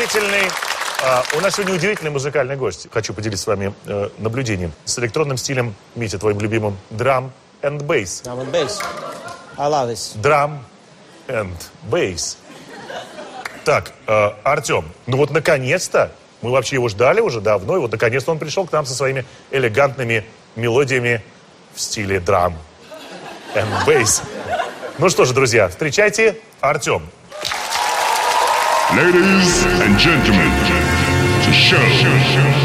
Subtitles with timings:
[0.00, 0.50] У нас сегодня удивительный,
[1.04, 2.88] а, у нас сегодня удивительный музыкальный гость.
[2.90, 7.30] Хочу поделиться с вами э, наблюдением с электронным стилем, Митя, твоим любимым, драм
[7.60, 8.22] and bass.
[8.24, 8.82] Drum and bass.
[9.58, 10.18] I love this.
[10.18, 10.64] Драм
[11.28, 11.54] and
[11.90, 12.38] bass.
[13.66, 16.10] Так, э, Артем, ну вот наконец-то,
[16.40, 19.26] мы вообще его ждали уже давно, и вот наконец-то он пришел к нам со своими
[19.50, 20.24] элегантными
[20.56, 21.22] мелодиями
[21.74, 22.56] в стиле драм
[23.54, 24.22] and bass.
[24.96, 27.02] Ну что же, друзья, встречайте Артем.
[28.96, 30.50] Ladies and gentlemen,
[31.46, 31.80] the show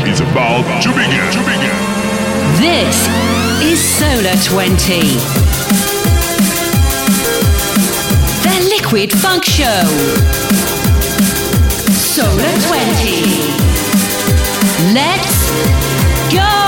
[0.10, 1.30] is about to begin.
[2.58, 3.08] This
[3.62, 5.02] is Solar 20.
[8.42, 9.86] The Liquid Funk Show.
[11.94, 13.22] Solar 20.
[14.96, 15.52] Let's
[16.34, 16.65] go!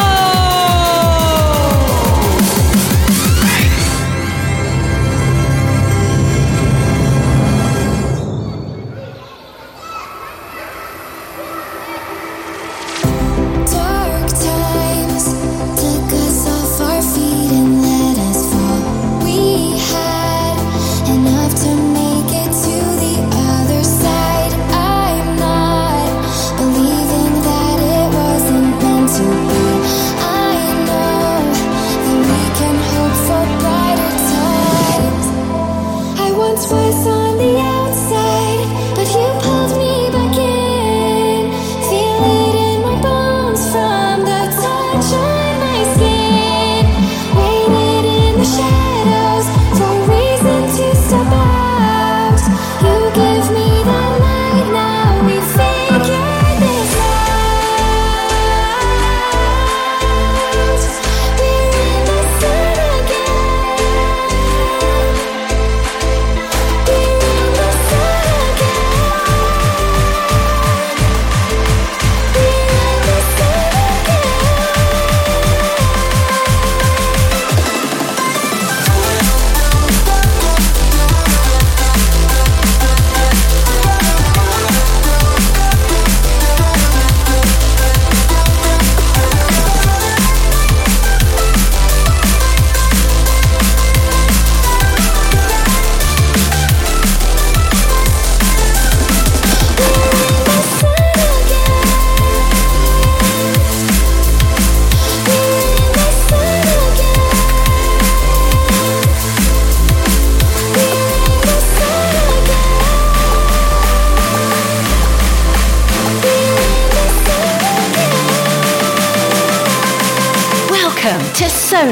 [36.69, 37.16] place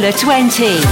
[0.05, 0.85] Solar 20.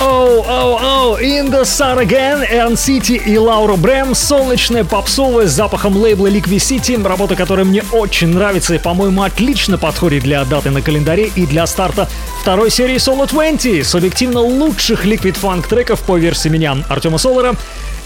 [0.00, 5.96] Оу, оу, оу, In the Sun Again, NCT и Лаура Брэм, солнечная попсовая с запахом
[5.96, 10.82] лейбла Liquid City, работа, которая мне очень нравится и, по-моему, отлично подходит для даты на
[10.82, 12.08] календаре и для старта
[12.42, 17.54] второй серии Solo 20, субъективно лучших Liquid Funk треков по версии меня, Артема Солара.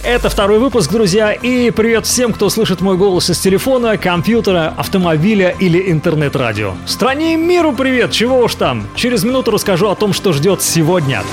[0.06, 5.48] Это второй выпуск, друзья, и привет всем, кто слышит мой голос из телефона, компьютера, автомобиля
[5.58, 6.74] или интернет-радио.
[6.86, 8.86] Стране и миру привет, чего уж там.
[8.94, 11.24] Через минуту расскажу о том, что ждет сегодня.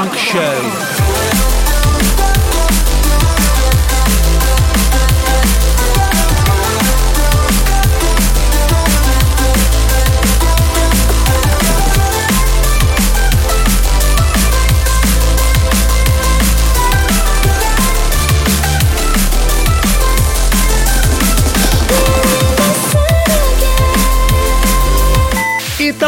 [0.00, 0.89] Funk Show.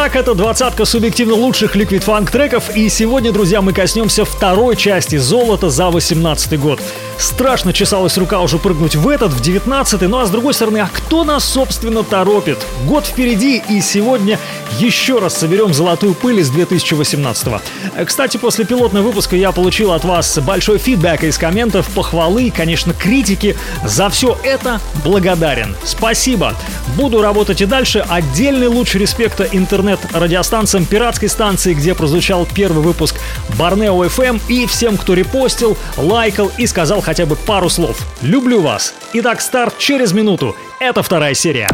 [0.05, 5.15] Итак, это двадцатка субъективно лучших Liquid Funk треков, и сегодня, друзья, мы коснемся второй части
[5.15, 6.81] «Золота» за 18 год.
[7.19, 10.91] Страшно чесалась рука уже прыгнуть в этот, в 19 ну а с другой стороны, а
[10.93, 12.59] кто нас, собственно, торопит?
[12.85, 14.41] Год впереди, и сегодня
[14.81, 17.61] еще раз соберем золотую пыль из 2018 -го.
[18.05, 23.57] Кстати, после пилотного выпуска я получил от вас большой фидбэк из комментов, похвалы, конечно, критики.
[23.85, 25.77] За все это благодарен.
[25.85, 26.55] Спасибо.
[26.97, 28.05] Буду работать и дальше.
[28.09, 29.45] Отдельный луч респекта
[29.93, 33.17] интернет-радиостанциям пиратской станции, где прозвучал первый выпуск
[33.59, 37.99] Барнео FM и всем, кто репостил, лайкал и сказал хотя бы пару слов.
[38.23, 38.95] Люблю вас.
[39.13, 40.57] Итак, старт через минуту.
[40.81, 41.69] Это вторая серия.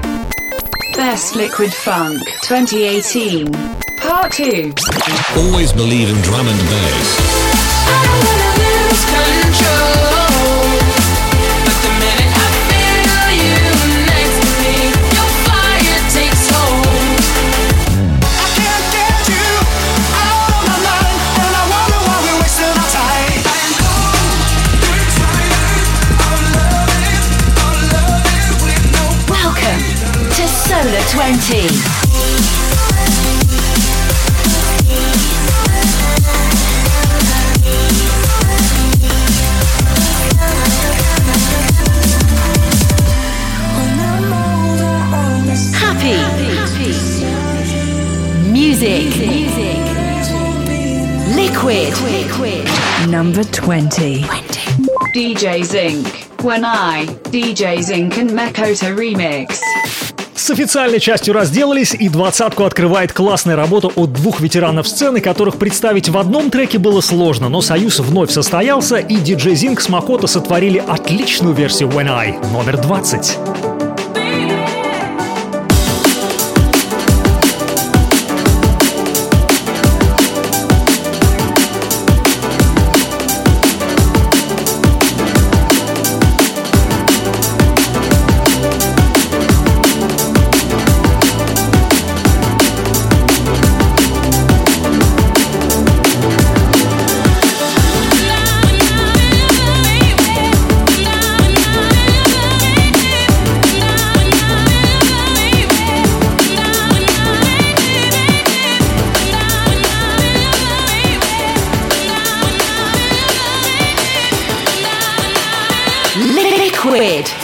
[0.97, 2.19] Best Liquid Funk
[2.49, 3.49] 2018.
[4.03, 4.75] Part 2.
[5.37, 7.19] Always believe in drum and bass.
[9.61, 10.08] Welcome
[31.29, 31.37] 20.
[45.75, 46.17] Happy.
[48.51, 49.05] Music.
[51.37, 51.93] Liquid.
[52.01, 53.11] Liquid.
[53.11, 54.23] Number 20.
[54.23, 54.49] 20.
[55.13, 56.07] DJ Zinc.
[56.43, 59.61] When I, DJ Zinc and Mekoto remix.
[60.49, 66.09] С официальной частью разделались, и двадцатку открывает классная работа от двух ветеранов сцены, которых представить
[66.09, 70.79] в одном треке было сложно, но союз вновь состоялся, и диджей Зинг с Макото сотворили
[70.79, 73.58] отличную версию When I, номер 20.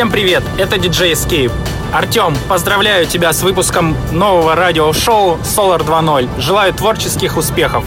[0.00, 1.52] Всем привет, это диджей Escape.
[1.92, 6.40] Артем, поздравляю тебя с выпуском нового радиошоу Solar 2.0.
[6.40, 7.84] Желаю творческих успехов.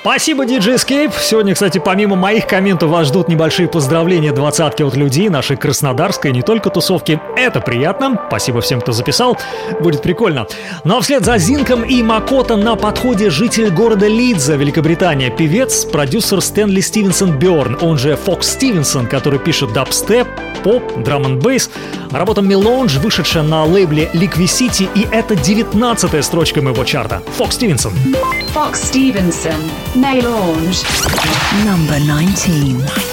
[0.00, 1.12] Спасибо, DJ Escape.
[1.20, 6.40] Сегодня, кстати, помимо моих комментов вас ждут небольшие поздравления двадцатки от людей нашей краснодарской, не
[6.40, 7.20] только тусовки.
[7.36, 8.18] Это приятно.
[8.28, 9.36] Спасибо всем, кто записал.
[9.78, 10.46] Будет прикольно.
[10.84, 16.40] Ну а вслед за Зинком и Макото на подходе житель города Лидза, Великобритания, певец, продюсер
[16.40, 20.26] Стэнли Стивенсон Бёрн, он же Фокс Стивенсон, который пишет дабстеп,
[20.64, 21.70] поп, драм н бейс.
[22.10, 27.22] Работа Мелонж, вышедшая на лейбле Liquidity, и это 19 строчка моего чарта.
[27.36, 27.92] Фокс Стивенсон.
[28.54, 29.60] Fox Stevenson.
[29.96, 30.84] May launch
[31.64, 33.09] Number 19.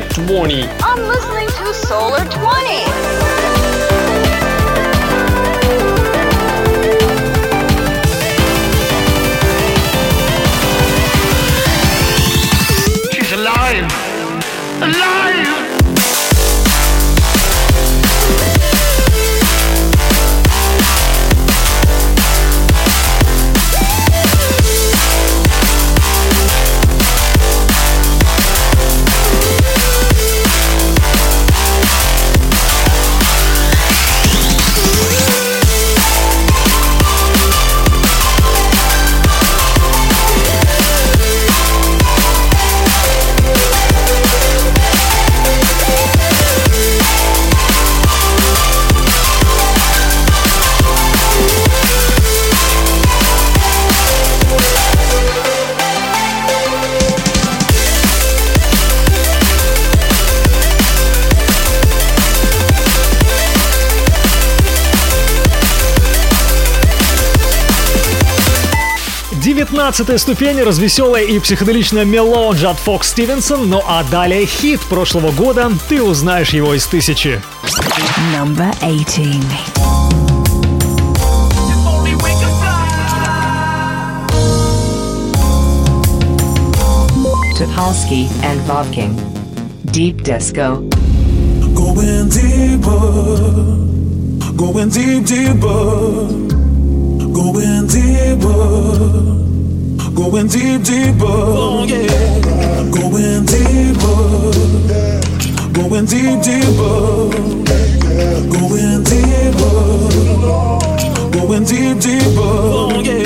[0.00, 0.83] 20.
[69.94, 75.70] 17 ступень развеселая и психоделичная мелоджа от Фокс Стивенсон, ну а далее хит прошлого года,
[75.88, 77.40] ты узнаешь его из тысячи.
[78.36, 79.40] Number 18.
[87.56, 89.14] Topolsky and Vovking.
[89.92, 90.82] Deep Disco.
[91.72, 93.12] Going deeper,
[94.56, 96.26] going deep, deeper,
[97.32, 99.43] going deeper.
[100.14, 102.06] Going deep, deeper, oh, yeah.
[102.90, 104.52] going deeper,
[105.72, 107.30] going deep, deeper,
[108.48, 109.70] going deeper,
[111.32, 113.23] going deep, deeper, oh, yeah.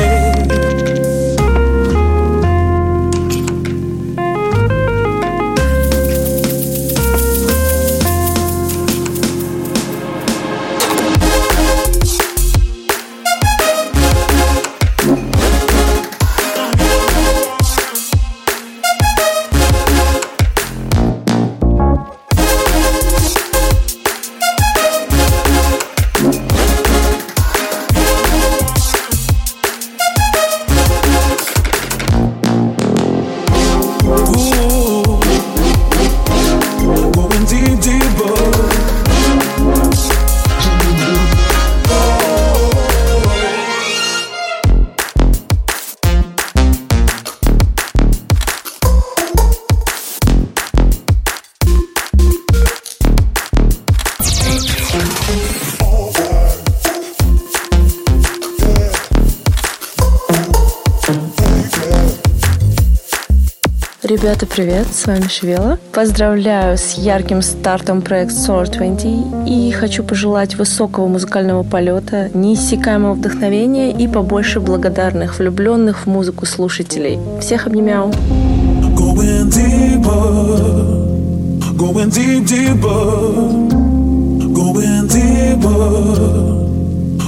[64.29, 65.79] Ребята, привет, с вами Швела.
[65.91, 73.91] Поздравляю с ярким стартом проект Solar 20 и хочу пожелать высокого музыкального полета, неиссякаемого вдохновения
[73.91, 77.19] и побольше благодарных, влюбленных в музыку слушателей.
[77.41, 78.13] Всех обнимаю.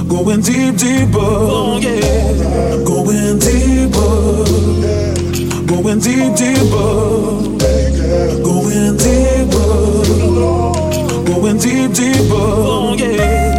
[0.07, 2.83] Going deep, deeper, oh, yeah.
[2.85, 5.00] going deeper,
[5.71, 7.41] going deep, deeper,
[8.43, 9.63] going deeper,
[11.25, 13.51] going deep, deeper, oh, yeah.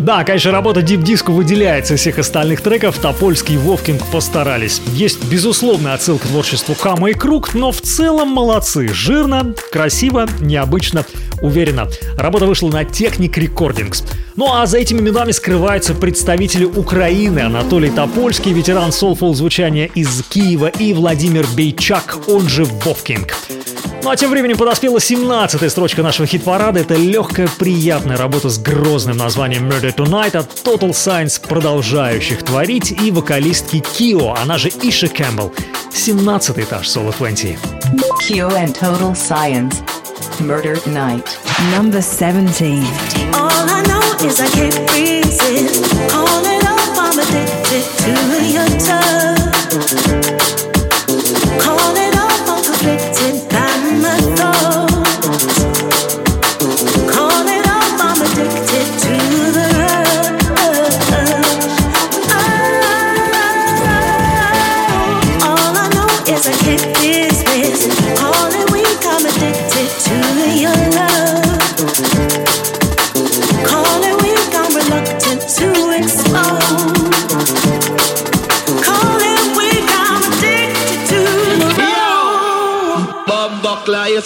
[0.00, 4.80] Да, конечно, работа Deep Disco выделяется из всех остальных треков, Топольский и Вовкинг постарались.
[4.94, 8.88] Есть безусловная отсылка к творчеству Хама и Круг, но в целом молодцы.
[8.88, 11.04] Жирно, красиво, необычно,
[11.42, 11.88] уверенно.
[12.16, 14.04] Работа вышла на Technic Recordings.
[14.36, 17.40] Ну а за этими именами скрываются представители Украины.
[17.40, 23.34] Анатолий Топольский, ветеран soulful звучания из Киева и Владимир Бейчак, он же Вовкинг.
[24.02, 26.80] Ну а тем временем подоспела 17-я строчка нашего хит-парада.
[26.80, 33.10] Это легкая, приятная работа с грозным названием Murder Tonight от Total Science, продолжающих творить, и
[33.10, 35.52] вокалистки Кио, она же Иша Кэмпбелл.
[35.92, 37.58] 17 этаж Solo 20.
[38.26, 39.99] Q and Total Science.
[40.40, 41.38] Murder Night.
[41.70, 42.82] Number 17.
[43.34, 45.84] All I know is I can't resist.
[46.10, 48.12] Call it up, I'm addicted to
[48.46, 50.69] your touch.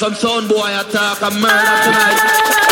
[0.04, 2.63] Some sound boy attack and murder tonight.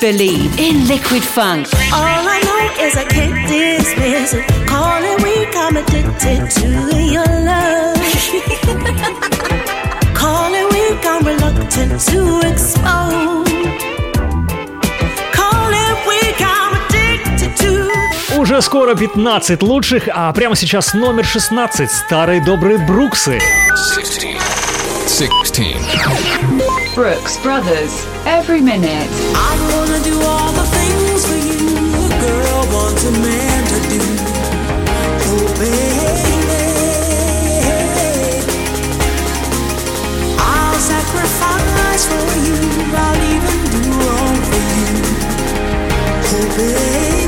[0.00, 1.68] Believe in liquid funk.
[1.92, 4.44] All I know is I can't dismiss it.
[4.66, 6.68] Calling weak, I'm addicted to
[7.14, 7.96] your love.
[10.14, 13.48] Calling weak, I'm reluctant to expose.
[15.32, 18.38] Calling weak, I'm addicted to.
[18.38, 21.90] Уже скоро 15 лучших, а прямо сейчас номер 16.
[21.90, 23.38] Старые добрые Бруксы.
[25.20, 25.76] 16.
[26.94, 28.06] Brooks Brothers.
[28.24, 29.06] Every minute.
[29.36, 34.00] I'm gonna do all the things for you a girl wants a man to do.
[35.28, 36.40] Oh, baby.
[40.40, 42.56] I'll sacrifice for you.
[42.96, 44.96] I'll even do wrong for you.
[46.32, 47.19] Oh, baby.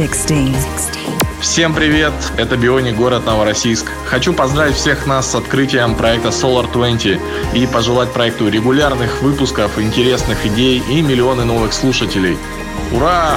[0.00, 0.98] 16.
[1.42, 3.92] Всем привет, это Биони, город Новороссийск.
[4.06, 7.20] Хочу поздравить всех нас с открытием проекта Solar 20
[7.52, 12.38] и пожелать проекту регулярных выпусков, интересных идей и миллионы новых слушателей.
[12.94, 13.36] Ура!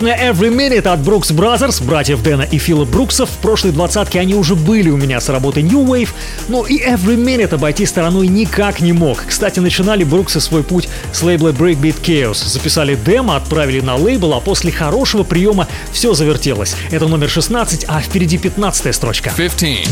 [0.00, 3.28] Великолепная Every Minute от Brooks Brothers, братьев Дэна и Фила Бруксов.
[3.30, 6.10] В прошлой двадцатке они уже были у меня с работы New Wave,
[6.48, 9.24] но и Every Minute обойти стороной никак не мог.
[9.26, 12.46] Кстати, начинали Бруксы свой путь с лейбла Breakbeat Chaos.
[12.46, 16.76] Записали демо, отправили на лейбл, а после хорошего приема все завертелось.
[16.90, 19.32] Это номер 16, а впереди 15 строчка.
[19.36, 19.88] 15.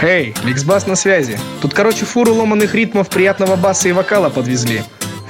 [0.00, 1.38] Хей, Миксбас на связи.
[1.60, 4.82] Тут, короче, фуру ломаных ритмов, приятного баса и вокала подвезли.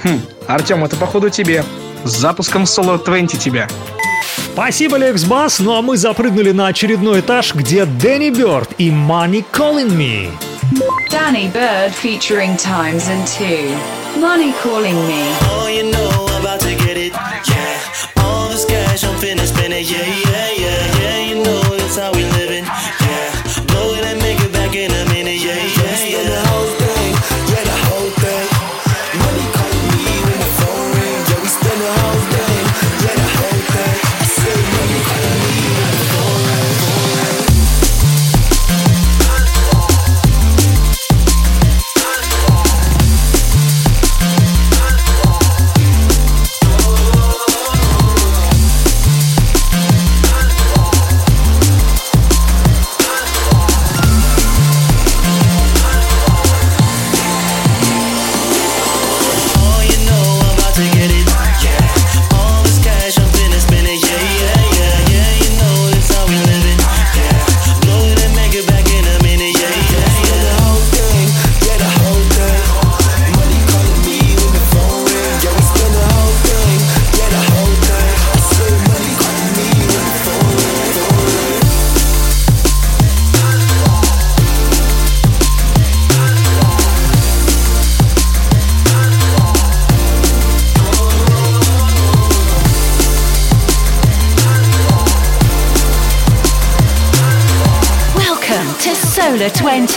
[0.03, 1.63] Хм, Артем, это походу тебе.
[2.03, 3.67] С запуском Solo 20 тебя.
[4.53, 5.59] Спасибо, Лекс Бас.
[5.59, 10.29] Ну а мы запрыгнули на очередной этаж, где Дэнни Бёрд и Money Calling Me.
[11.09, 13.75] Danny Bird featuring Times and Two.
[14.19, 15.23] Money calling me.
[15.51, 16.08] Oh, you know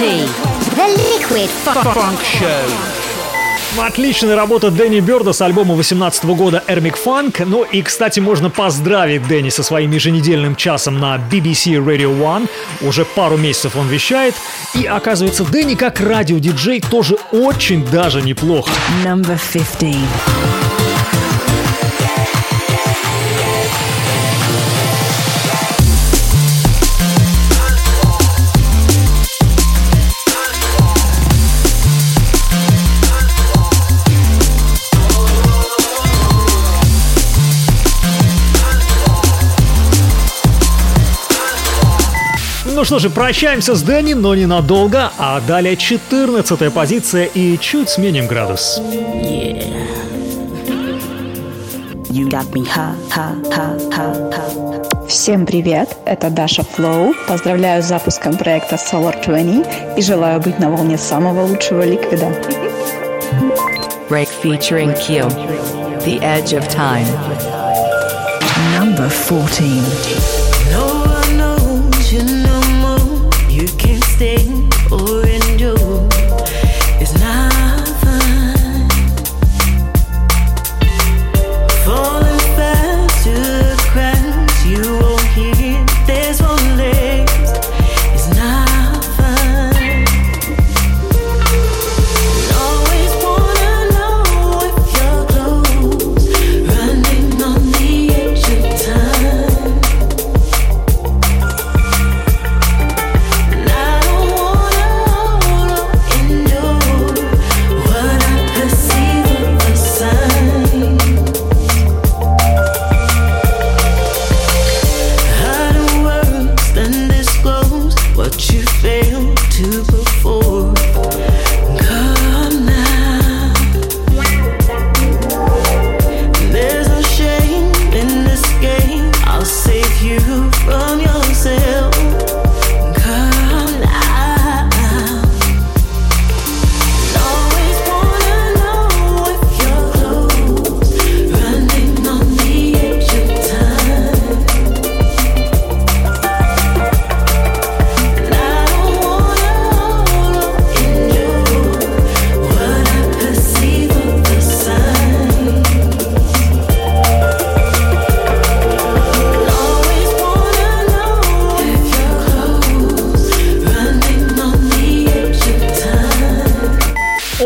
[0.02, 0.28] Solar 20.
[0.76, 2.70] The Liquid Funk Show.
[3.78, 7.40] Отличная работа Дэнни Бёрда с альбома 18 года Эрмик Фанк.
[7.40, 12.48] Ну и, кстати, можно поздравить Дэнни со своим еженедельным часом на BBC Radio One.
[12.80, 14.34] Уже пару месяцев он вещает.
[14.74, 18.70] И оказывается, Дэнни как радиодиджей тоже очень даже неплохо.
[19.04, 19.96] Number 15.
[42.82, 48.26] Ну что же, прощаемся с Дэнни, но ненадолго, а далее 14 позиция и чуть сменим
[48.26, 48.80] градус.
[52.10, 52.66] You got me.
[55.06, 57.14] Всем привет, это Даша Флоу.
[57.28, 62.34] Поздравляю с запуском проекта Solar 20 и желаю быть на волне самого лучшего ликвида.
[64.10, 65.28] Break featuring Kyo.
[66.04, 67.06] The Edge of Time.
[68.76, 70.41] Number 14.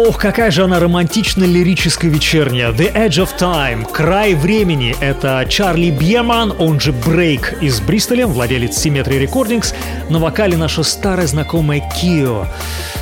[0.08, 2.70] Ох, какая же она романтично-лирическая вечерняя.
[2.70, 4.94] The Edge of Time, край времени.
[5.00, 9.74] Это Чарли Бьеман, он же Брейк из Бристоля, владелец Symmetry Recordings.
[10.08, 12.46] На вокале наша старая знакомая Кио.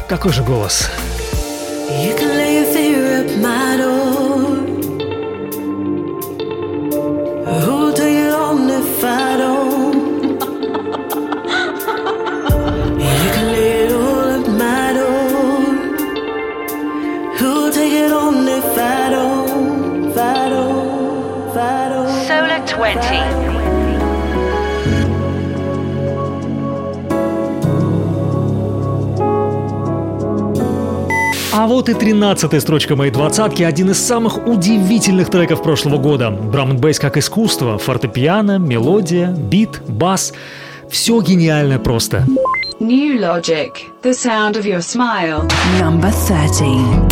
[0.08, 0.88] Какой же голос?
[1.90, 2.23] You
[22.84, 23.00] 20.
[31.54, 36.30] А вот и 13 строчка моей двадцатки, один из самых удивительных треков прошлого года.
[36.30, 40.34] драм бейс как искусство, фортепиано, мелодия, бит, бас.
[40.90, 42.26] Все гениально просто.
[42.80, 43.70] New Logic,
[44.02, 45.48] the sound of your smile.
[45.80, 47.03] Number 13.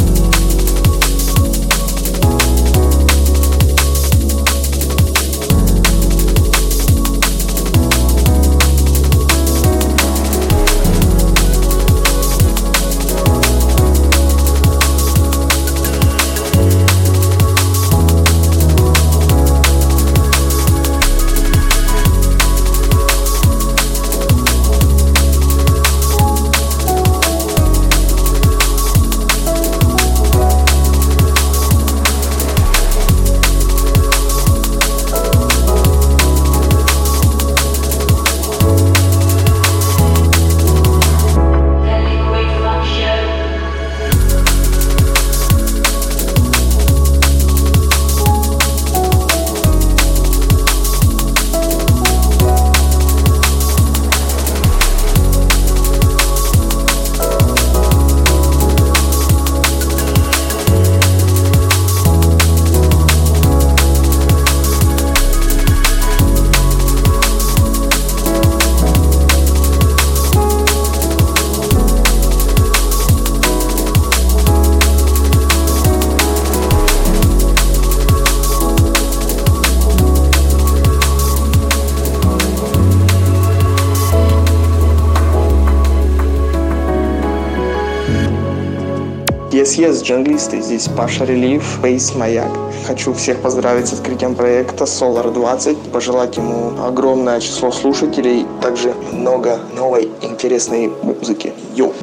[89.73, 90.61] ДСЕС, джанглисты.
[90.61, 92.51] Здесь Паша Релиф, Фейс Маяк.
[92.87, 99.61] Хочу всех поздравить с открытием проекта Solar 20, пожелать ему огромное число слушателей, также много
[99.75, 101.55] новой интересной музыки.
[101.75, 101.95] Йоу!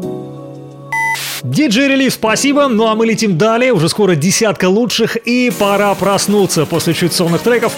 [1.43, 2.67] Диджей Релиз, спасибо.
[2.67, 3.71] Ну а мы летим далее.
[3.71, 5.15] Уже скоро десятка лучших.
[5.15, 7.73] И пора проснуться после чуть сонных треков.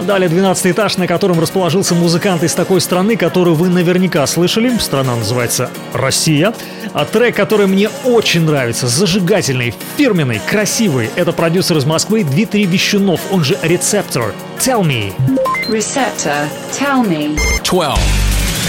[0.00, 4.76] Далее 12 этаж, на котором расположился музыкант из такой страны, которую вы наверняка слышали.
[4.78, 6.52] Страна называется Россия.
[6.92, 11.10] А трек, который мне очень нравится, зажигательный, фирменный, красивый.
[11.16, 14.34] Это продюсер из Москвы Дмитрий Вещунов, он же Рецептор.
[14.58, 15.12] Tell me.
[15.68, 17.38] Receptor, tell me.
[17.64, 17.98] 12.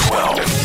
[0.09, 0.56] 12.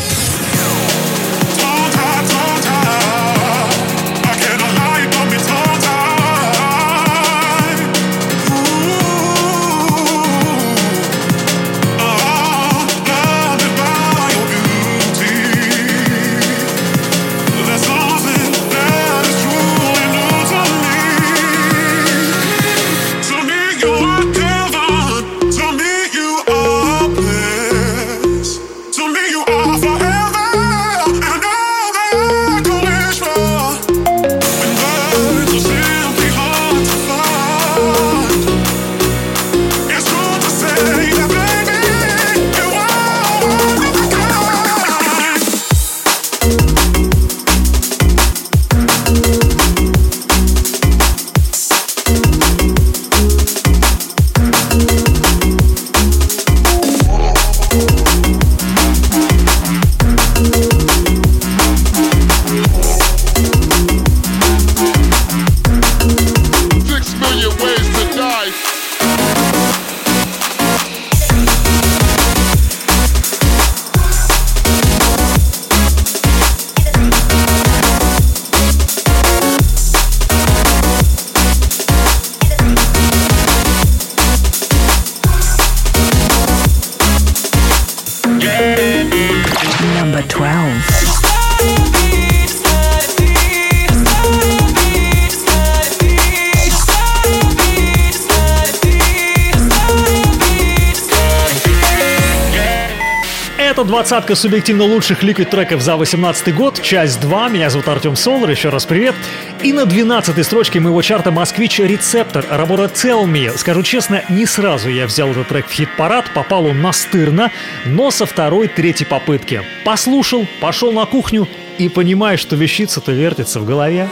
[104.03, 107.47] Двадцатка субъективно лучших ликвид треков за 18 год, часть 2.
[107.47, 109.15] Меня зовут Артем Солар, еще раз привет.
[109.63, 113.57] И на 12 строчке моего чарта «Москвич Рецептор», работа Tell Me.
[113.57, 117.49] Скажу честно, не сразу я взял этот трек в хит-парад, попал он настырно,
[117.85, 119.61] но со второй-третьей попытки.
[119.85, 124.09] Послушал, пошел на кухню и понимаю, что вещица-то вертится в голове.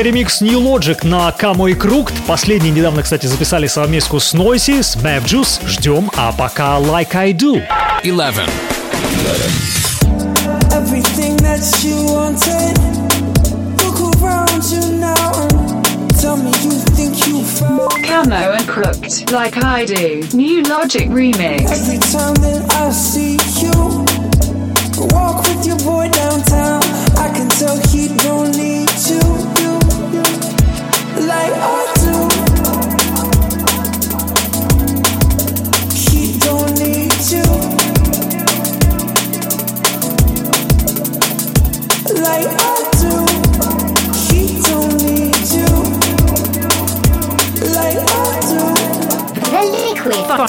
[0.00, 2.14] Далее ремикс New Logic на Камо и Кругт.
[2.26, 5.60] Последний недавно, кстати, записали совместку с Noisy, с Map Juice.
[5.66, 7.62] Ждем, а пока Like I Do.
[8.02, 8.48] 11.
[10.72, 12.78] Everything that you wanted.
[13.84, 17.90] Look around you now and tell me you think you found.
[18.02, 20.22] Camo and Crooked, like I do.
[20.32, 21.70] New Logic remix.
[21.70, 24.06] Every time that I see you
[25.12, 26.82] walk with your boy downtown,
[27.16, 29.59] I can tell he don't need you,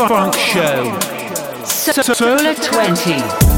[0.08, 1.00] Funk Show.
[2.14, 3.51] Solar 20.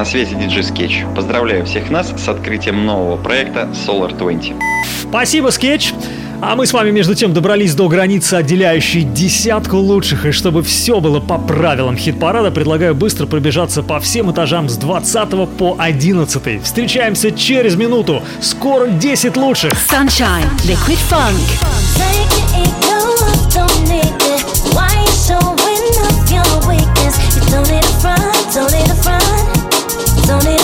[0.00, 1.04] На связи диджей Скетч.
[1.14, 4.54] Поздравляю всех нас с открытием нового проекта Solar 20.
[5.02, 5.92] Спасибо, Скетч.
[6.40, 10.24] А мы с вами, между тем, добрались до границы, отделяющей десятку лучших.
[10.24, 15.50] И чтобы все было по правилам хит-парада, предлагаю быстро пробежаться по всем этажам с 20
[15.58, 16.64] по 11.
[16.64, 18.22] Встречаемся через минуту.
[18.40, 19.72] Скоро 10 лучших.
[19.72, 21.36] Sunshine, Liquid Funk.
[30.30, 30.59] don't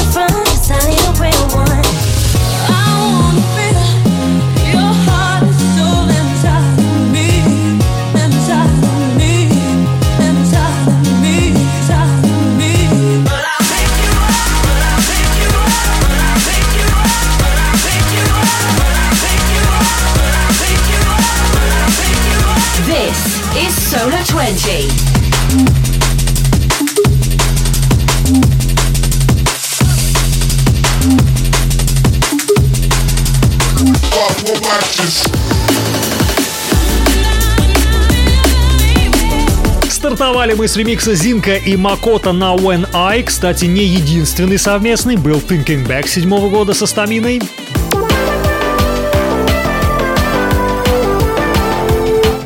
[39.90, 43.22] Стартовали мы с ремикса Зинка и Макота на When I.
[43.22, 45.16] Кстати, не единственный совместный.
[45.16, 47.42] Был Thinking Back седьмого года со Стаминой.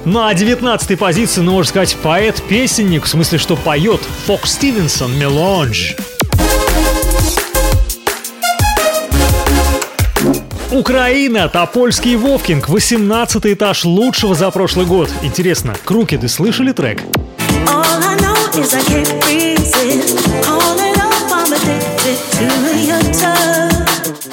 [0.06, 5.96] На 19 позиции, ну, можно сказать, поэт-песенник, в смысле, что поет Фок Стивенсон «Меланж».
[10.80, 15.10] Украина, Топольский Вовкинг, 18 этаж лучшего за прошлый год.
[15.20, 17.02] Интересно, Крукеды слышали трек?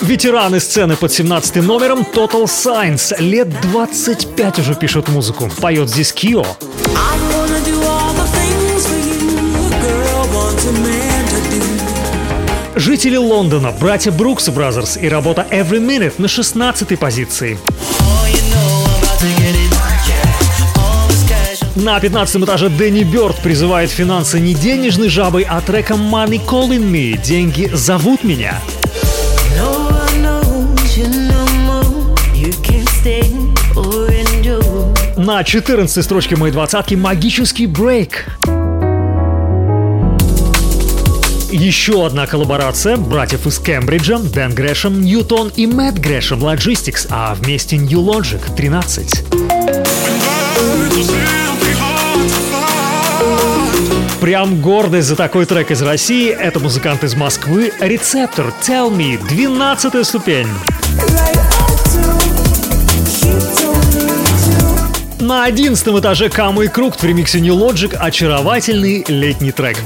[0.01, 3.21] Ветераны сцены под 17 номером Total Science.
[3.21, 5.51] Лет 25 уже пишут музыку.
[5.59, 6.45] Поет здесь Кио.
[6.95, 7.26] I
[12.77, 17.57] Жители Лондона, братья Брукс Brothers и работа Every Minute на 16 позиции.
[21.75, 27.19] На 15 этаже Дэнни Бёрд призывает финансы не денежной жабой, а треком Money Calling Me.
[27.19, 28.61] Деньги зовут меня.
[35.17, 38.25] На 14 строчке моей двадцатки магический брейк.
[41.49, 47.77] Еще одна коллаборация братьев из Кембриджа, Дэн Грэшем, Ньютон и Мэтт Грэшем Logistics, а вместе
[47.77, 49.23] New Logic 13.
[54.19, 56.29] Прям гордость за такой трек из России.
[56.29, 57.71] Это музыкант из Москвы.
[57.79, 59.17] Рецептор Tell Me.
[59.29, 60.47] 12 ступень.
[65.21, 69.77] На 11 этаже Камы и Круг в ремиксе New Logic очаровательный летний трек.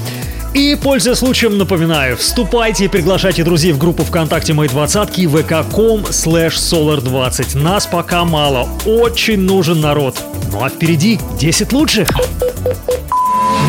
[0.53, 6.55] И, пользуясь случаем, напоминаю, вступайте и приглашайте друзей в группу ВКонтакте «Мои двадцатки» vk.com slash
[6.55, 7.57] solar20.
[7.57, 10.21] Нас пока мало, очень нужен народ.
[10.51, 12.09] Ну а впереди 10 лучших.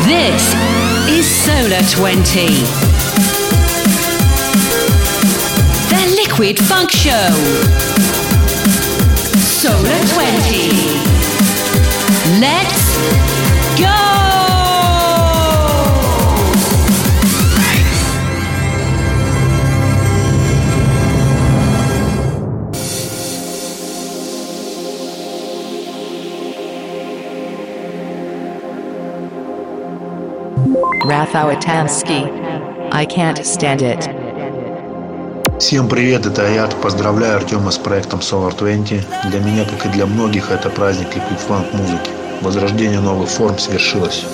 [0.05, 0.43] This
[1.07, 2.49] is Solar 20.
[5.89, 7.31] The Liquid Funk Show.
[9.61, 10.73] Solar 20.
[12.41, 12.97] Let's
[13.79, 14.22] go!
[31.33, 32.29] Atamski.
[32.91, 34.07] I can't stand it.
[35.59, 36.79] Всем привет, это Аят.
[36.81, 39.31] Поздравляю Артема с проектом Solar 20.
[39.31, 42.11] Для меня, как и для многих, это праздник ликвид фанк музыки.
[42.41, 44.25] Возрождение новых форм свершилось.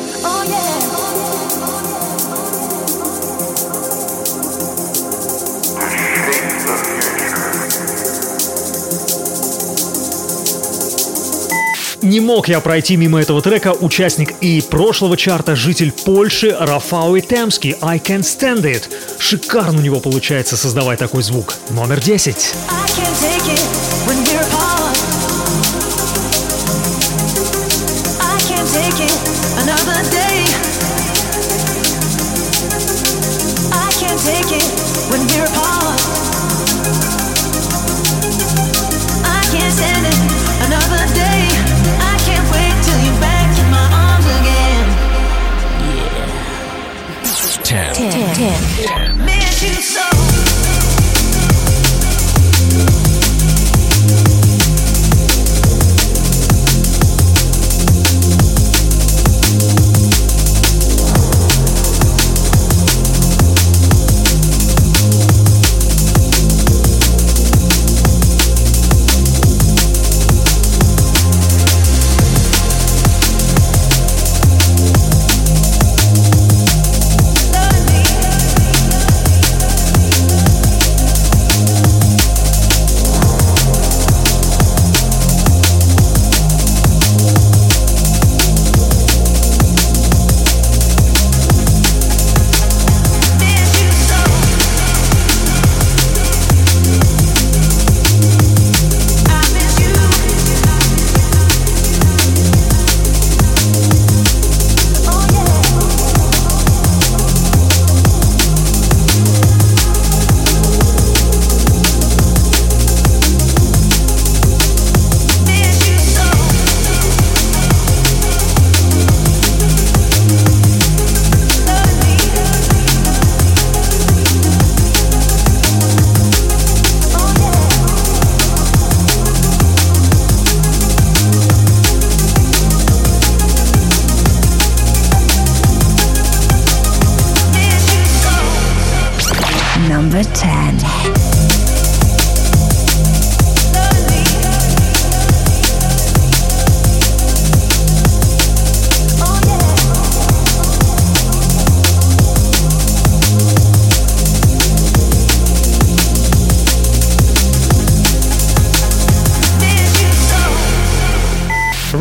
[12.10, 17.76] Не мог я пройти мимо этого трека участник и прошлого чарта, житель Польши Рафауи Темский
[17.82, 18.90] «I Can't Stand It».
[19.20, 21.56] Шикарно у него получается создавать такой звук.
[21.70, 22.36] Номер 10.
[22.36, 23.69] I can't take it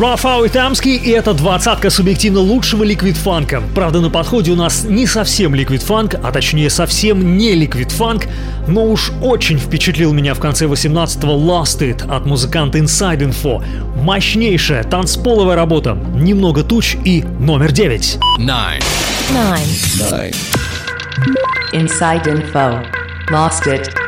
[0.09, 3.61] Рафау и Тамский, и это двадцатка субъективно лучшего ликвид-фанка.
[3.75, 8.23] Правда, на подходе у нас не совсем ликвид-фанк, а точнее совсем не ликвид-фанк,
[8.67, 13.63] но уж очень впечатлил меня в конце 18-го Lost It от музыканта Inside Info.
[13.97, 18.17] Мощнейшая танцполовая работа, немного туч и номер 9.
[18.39, 18.83] Nine.
[19.29, 20.09] Nine.
[20.09, 20.35] Nine.
[21.71, 22.83] Inside info.
[23.29, 23.98] Lost it.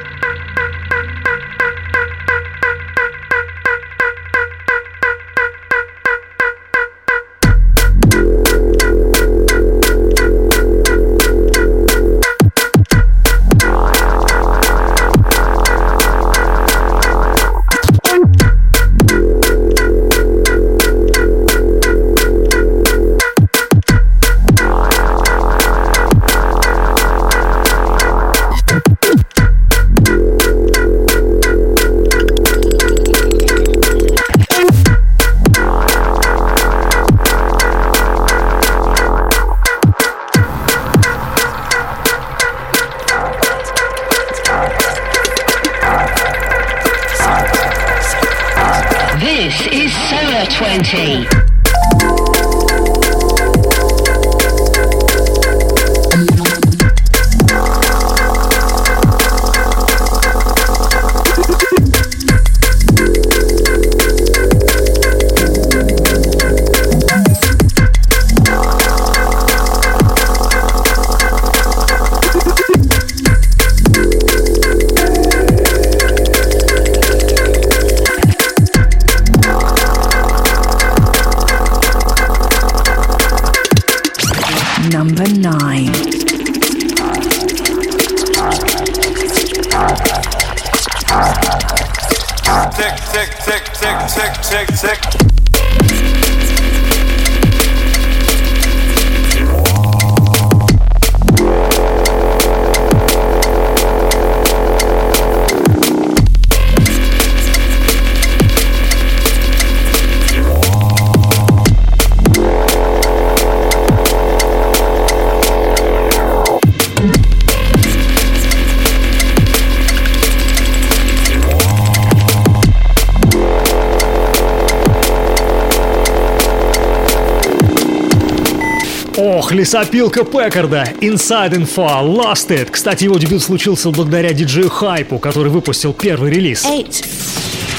[129.52, 132.72] Ох, лесопилка Пекарда, Inside Info, Lost It.
[132.72, 136.64] Кстати, его дебют случился благодаря диджею Хайпу, который выпустил первый релиз.
[136.66, 137.04] Eight.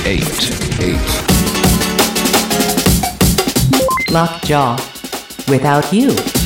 [0.05, 0.53] Eight.
[0.81, 0.99] Eight.
[4.11, 4.79] Lockjaw.
[5.47, 6.42] Without you.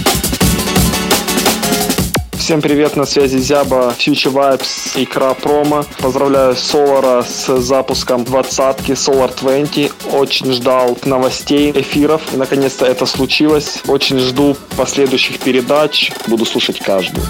[2.46, 5.84] Всем привет, на связи Зяба, Future Vibes, Икра Промо.
[5.98, 9.90] Поздравляю Солара с запуском двадцатки Solar 20.
[10.12, 12.22] Очень ждал новостей, эфиров.
[12.32, 13.82] И наконец-то это случилось.
[13.88, 16.12] Очень жду последующих передач.
[16.28, 17.26] Буду слушать каждую.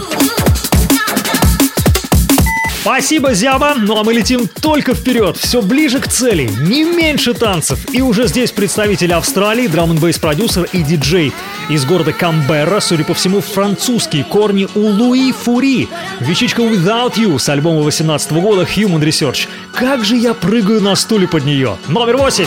[2.82, 3.74] Спасибо, Зяба!
[3.74, 7.80] Ну а мы летим только вперед, все ближе к цели, не меньше танцев.
[7.92, 11.32] И уже здесь представители Австралии, драм н продюсер и диджей.
[11.68, 15.88] Из города Камберра, судя по всему, французские корни у Луи Фури.
[16.20, 19.48] Вещичка Without You с альбома 18 года Human Research.
[19.72, 21.76] Как же я прыгаю на стуле под нее.
[21.88, 22.46] Номер восемь.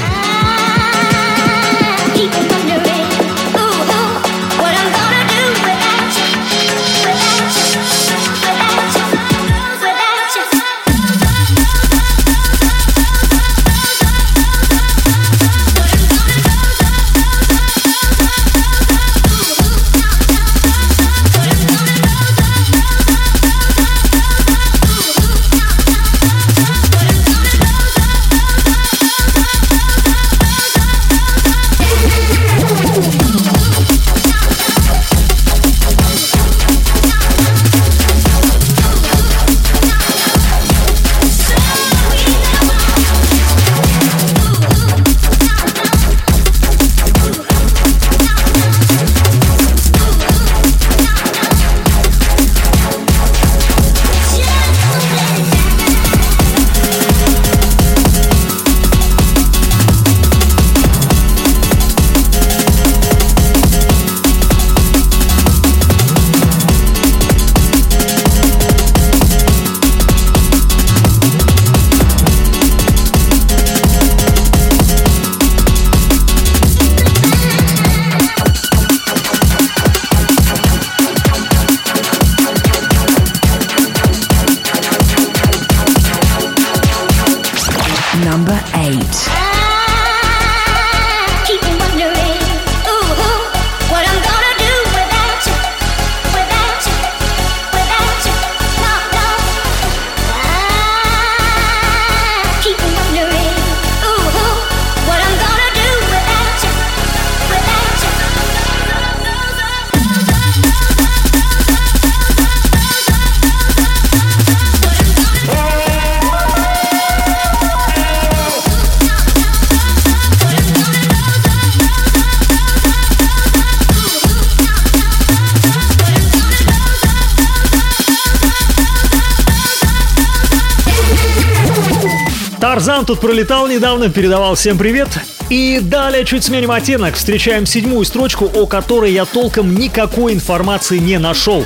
[133.10, 135.10] Тут пролетал недавно, передавал всем привет.
[135.50, 137.16] И далее чуть сменим оттенок.
[137.16, 141.66] Встречаем седьмую строчку, о которой я толком никакой информации не нашел.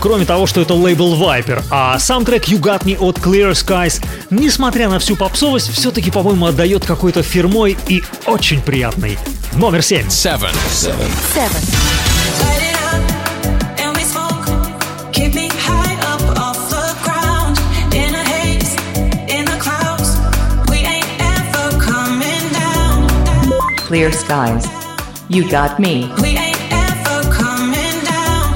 [0.00, 1.62] Кроме того, что это лейбл Viper.
[1.70, 6.46] А сам трек You Got Me от Clear Skies, несмотря на всю попсовость, все-таки, по-моему,
[6.46, 9.16] отдает какой-то фирмой и очень приятный.
[9.52, 10.08] Номер семь.
[10.08, 10.50] Seven.
[10.72, 11.08] Seven.
[11.36, 11.69] Seven.
[23.90, 24.68] Clear skies.
[25.28, 26.12] You got me.
[26.22, 28.54] We ain't ever coming down.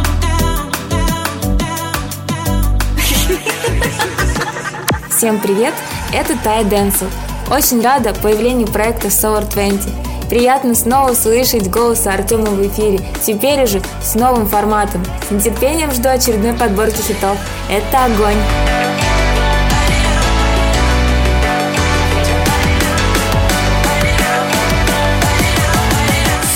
[5.11, 5.75] Всем привет,
[6.13, 7.09] это Тай Дэнсел.
[7.51, 10.29] Очень рада появлению проекта Solar 20.
[10.31, 15.05] Приятно снова слышать голос Артема в эфире, теперь уже с новым форматом.
[15.29, 17.37] С нетерпением жду очередной подборки хитов.
[17.69, 18.39] Это огонь!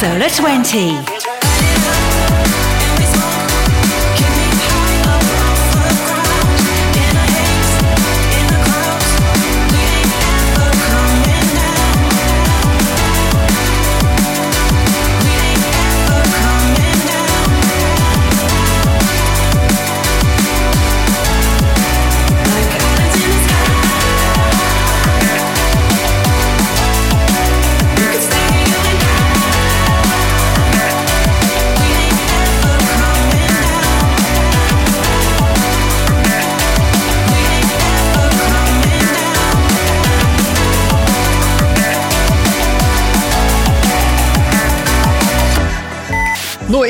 [0.00, 1.17] Solar 20.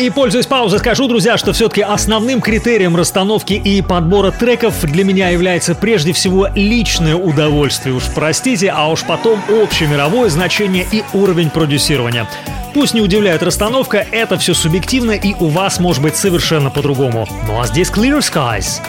[0.08, 5.28] И, пользуясь паузой, скажу, друзья, что все-таки основным критерием расстановки и подбора треков для меня
[5.28, 7.94] является прежде всего личное удовольствие.
[7.94, 12.26] Уж простите, а уж потом общемировое значение и уровень продюсирования.
[12.72, 17.26] Пусть не удивляет расстановка, это все субъективно и у вас может быть совершенно по-другому.
[17.46, 18.80] Ну а здесь Clear Skies.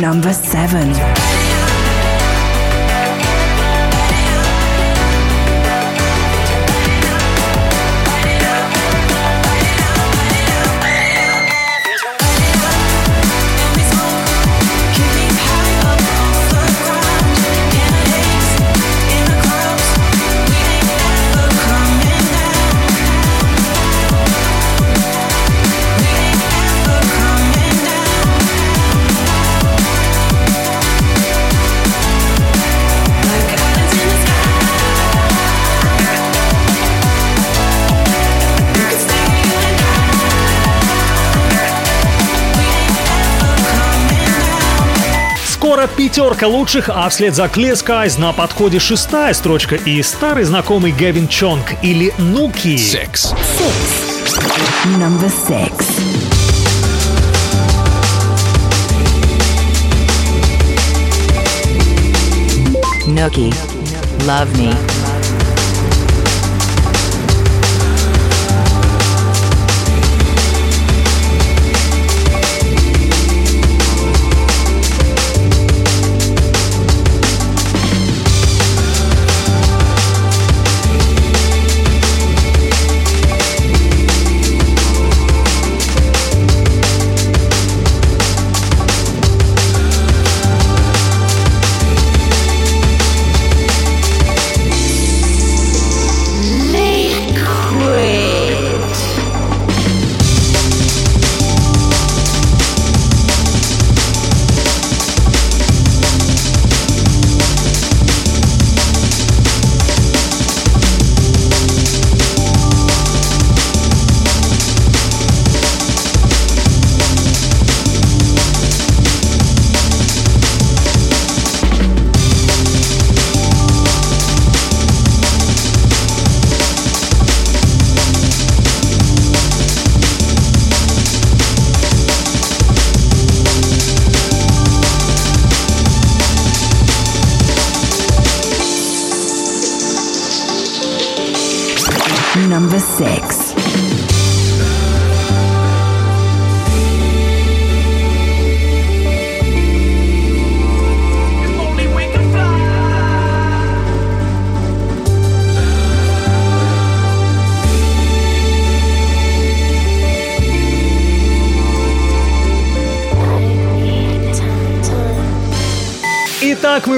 [0.00, 0.96] Number seven.
[45.80, 50.92] Скоро пятерка лучших, а вслед за Clear Skies на подходе шестая строчка и старый знакомый
[50.92, 52.76] Гевин Чонг или Нуки.
[54.98, 55.72] Number six.
[63.06, 63.54] Nookie.
[64.26, 64.99] Love me.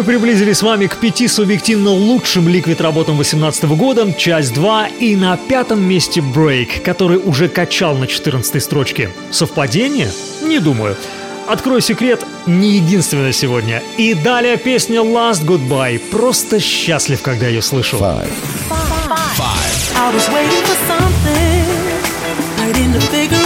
[0.02, 5.14] Мы приблизились с вами к пяти субъективно лучшим ликвид работам 2018 года, часть 2, и
[5.14, 9.10] на пятом месте Break, который уже качал на 14 строчке.
[9.30, 10.10] Совпадение?
[10.42, 10.96] Не думаю.
[11.46, 13.80] Открою секрет, не единственное сегодня.
[13.96, 16.00] И далее песня Last Goodbye.
[16.00, 17.98] Просто счастлив, когда ее слышу.
[18.02, 18.18] I
[20.12, 21.64] was waiting for something,
[22.58, 23.41] waiting to figure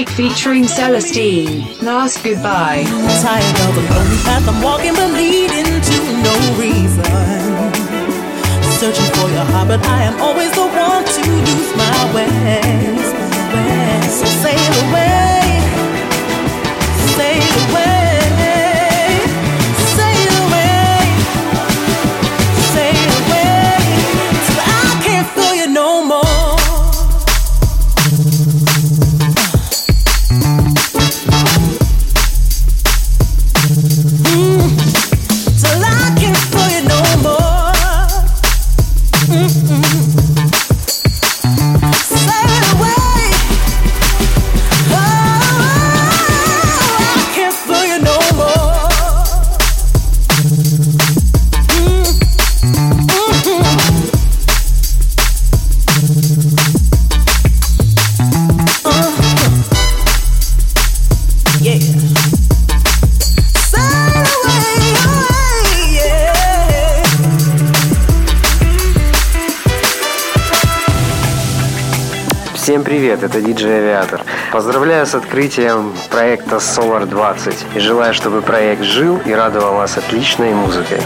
[0.00, 1.76] Break featuring Celestine.
[1.82, 2.84] Last goodbye.
[3.20, 7.04] Tired of the lonely path I'm walking, but leading to no reason.
[8.80, 12.32] Searching for your heart, but I am always the one to lose my way.
[14.08, 15.09] So sail away,
[73.20, 74.22] привет, это диджей Авиатор.
[74.52, 80.54] Поздравляю с открытием проекта Solar 20 и желаю, чтобы проект жил и радовал вас отличной
[80.54, 81.00] музыкой.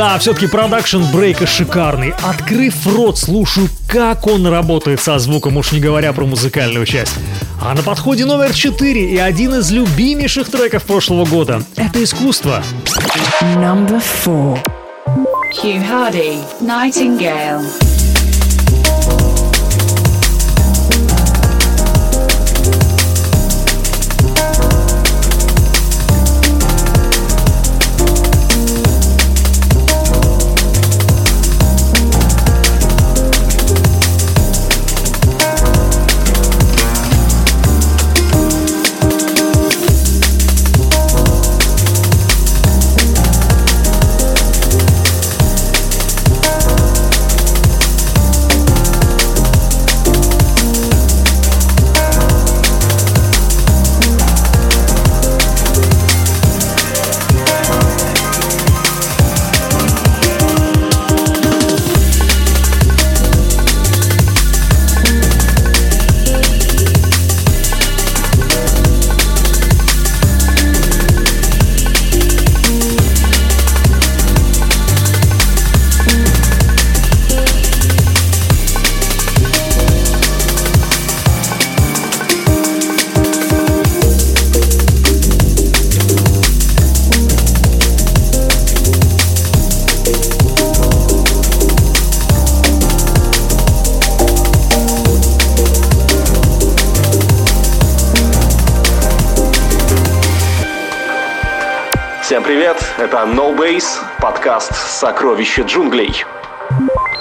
[0.00, 2.14] Да, все-таки продакшн брейка шикарный.
[2.22, 7.12] Открыв рот, слушаю, как он работает со звуком, уж не говоря про музыкальную часть.
[7.60, 11.62] А на подходе номер 4 и один из любимейших треков прошлого года.
[11.76, 12.62] Это искусство.
[13.56, 14.58] Number four.
[15.62, 17.99] Hugh Hardy, Nightingale.
[103.70, 106.24] Base, подкаст «Сокровище джунглей».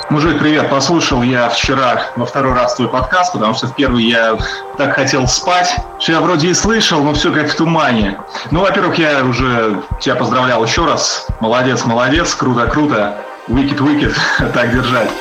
[0.10, 0.68] Мужик, привет.
[0.68, 4.36] Послушал я вчера во второй раз твой подкаст, потому что в первый я
[4.76, 8.18] так хотел спать, что я вроде и слышал, но все как в тумане.
[8.50, 11.28] Ну, во-первых, я уже тебя поздравлял еще раз.
[11.40, 13.18] Молодец, молодец, круто, круто.
[13.48, 14.16] Wicked, wicked,
[14.54, 15.12] так держать.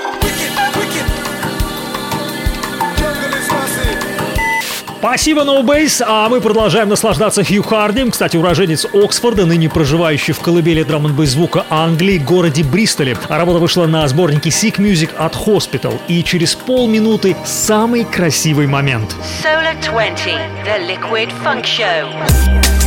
[4.98, 10.82] Спасибо, NoBase, а мы продолжаем наслаждаться Хью Хардим, кстати, уроженец Оксфорда, ныне проживающий в колыбели
[10.82, 13.16] драм н звука Англии, городе Бристоле.
[13.28, 19.14] А Работа вышла на сборнике Sick Music от Hospital, и через полминуты самый красивый момент.
[19.40, 20.34] Solar 20,
[20.66, 22.77] the Liquid Funk Show.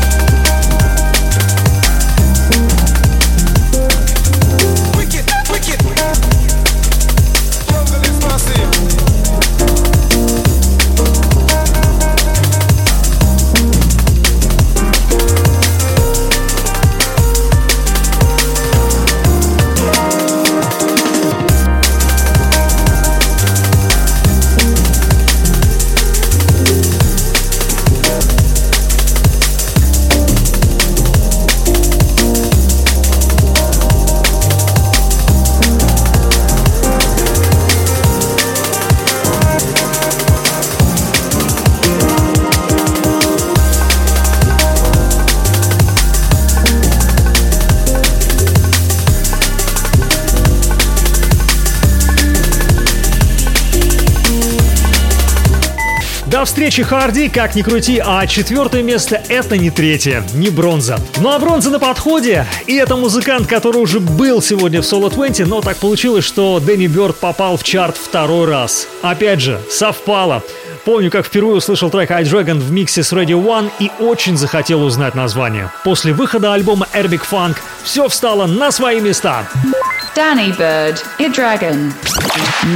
[56.52, 60.99] До встречи, Харди, как ни крути, а четвертое место это не третье, не бронза.
[61.22, 65.47] Ну а бронза на подходе, и это музыкант, который уже был сегодня в Solo 20,
[65.47, 68.89] но так получилось, что Дэнни Бёрд попал в чарт второй раз.
[69.02, 70.43] Опять же, совпало.
[70.84, 75.16] Помню, как впервые услышал трек iDragon в миксе с Radio One и очень захотел узнать
[75.16, 75.72] название.
[75.86, 79.47] После выхода альбома Airbic Funk все встало на свои места.
[80.18, 81.93] Danny Bird, Dragon.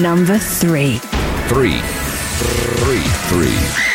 [0.02, 1.02] Number three.
[1.50, 1.82] Three.
[2.38, 3.02] Three.
[3.30, 3.95] Three.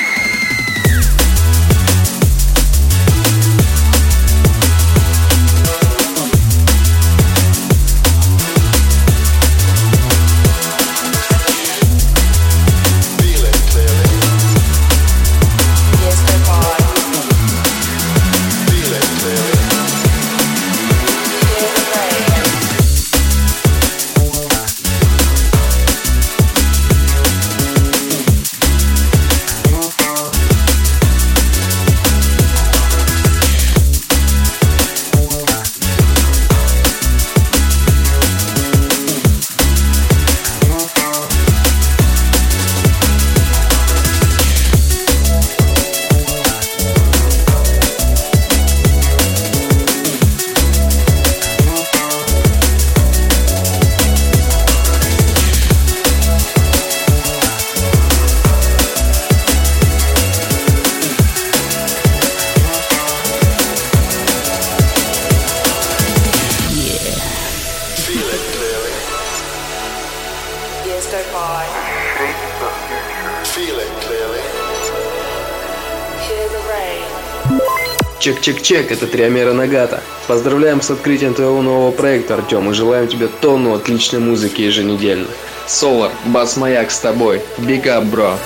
[78.20, 80.02] Чек-чек-чек, это Триамера Нагата.
[80.28, 85.26] Поздравляем с открытием твоего нового проекта, Артем, и желаем тебе тонну отличной музыки еженедельно.
[85.66, 87.40] Солар, Бас Маяк с тобой.
[87.56, 88.36] Big up, бро.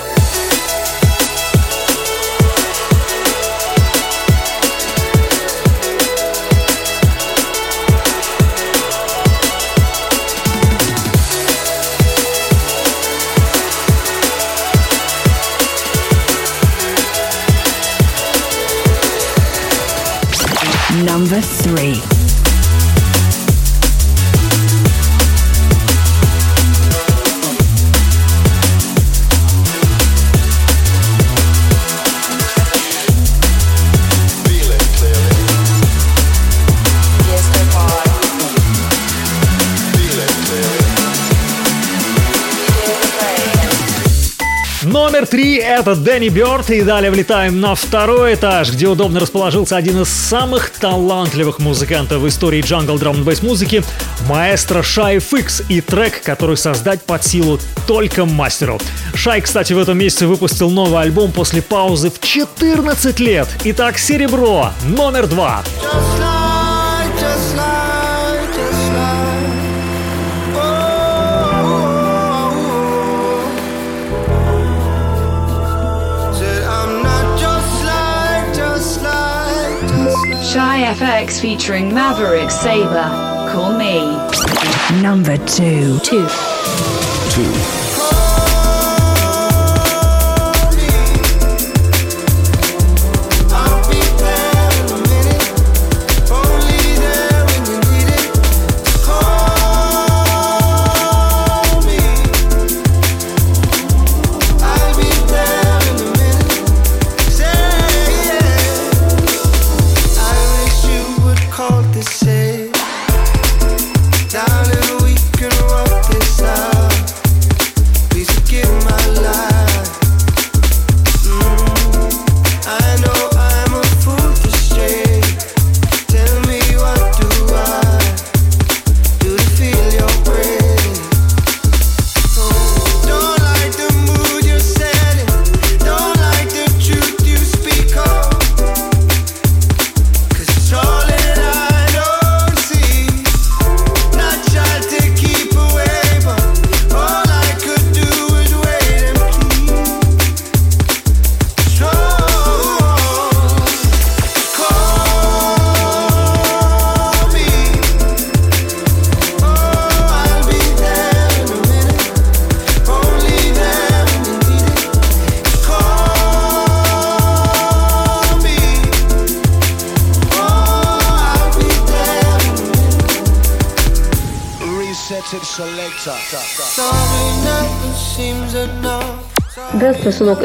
[45.35, 50.07] 3— это Дэнни Бёрд, и далее влетаем на второй этаж, где удобно расположился один из
[50.07, 53.83] самых талантливых музыкантов в истории джангл драм бейс музыки—
[54.29, 58.79] маэстро Шай Фикс и трек, который создать под силу только мастеру.
[59.13, 63.49] Шай, кстати, в этом месяце выпустил новый альбом после паузы в 14 лет.
[63.65, 65.65] Итак, «Серебро» номер два.
[80.85, 80.97] Like.
[80.97, 83.09] Shy FX featuring Maverick Saber.
[83.51, 84.01] Call me.
[85.01, 85.99] Number two.
[85.99, 86.27] Two.
[87.31, 87.84] I'll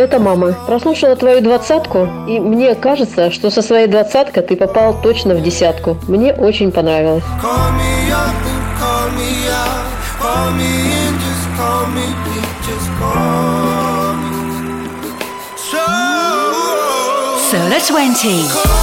[0.00, 0.54] Это мама.
[0.66, 5.98] Прослушала твою двадцатку, и мне кажется, что со своей двадцаткой ты попал точно в десятку.
[6.08, 7.22] Мне очень понравилось.
[17.50, 18.79] Solo 20.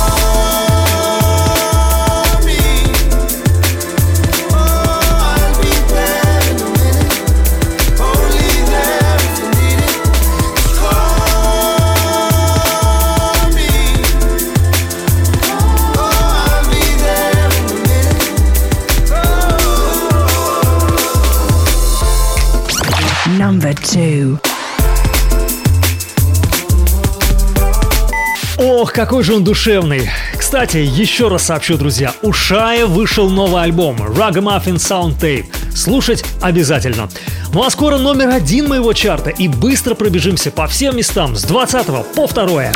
[28.88, 30.09] Ох, какой же он душевный.
[30.38, 35.45] Кстати, еще раз сообщу, друзья, у Шая вышел новый альбом Ragamuffin Sound Tape.
[35.75, 37.09] Слушать обязательно.
[37.51, 41.85] Ну а скоро номер один моего чарта и быстро пробежимся по всем местам с 20
[42.15, 42.71] по 2.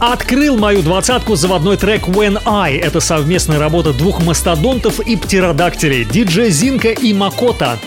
[0.00, 2.74] Открыл мою двадцатку заводной трек When I.
[2.74, 7.78] Это совместная работа двух мастодонтов и птеродактилей– диджей Зинка и Макота.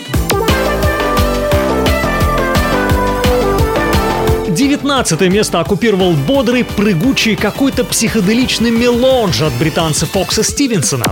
[4.56, 11.04] 19 место оккупировал бодрый, прыгучий какой-то психоделичный мелодж от британца Фокса Стивенсона.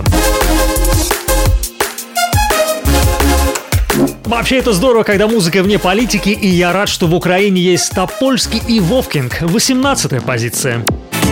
[4.25, 8.61] Вообще это здорово, когда музыка вне политики, и я рад, что в Украине есть Стопольский
[8.67, 9.41] и Вовкинг.
[9.41, 10.83] 18 позиция.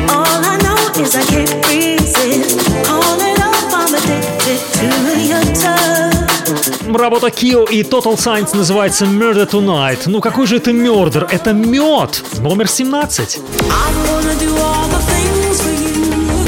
[0.07, 0.43] All
[6.95, 10.01] Работа Кио и Total Science называется Murder Tonight.
[10.05, 11.27] Ну какой же это murder?
[11.29, 12.23] Это мед.
[12.39, 13.39] Номер 17.
[13.39, 16.03] Wanna do all the things for you,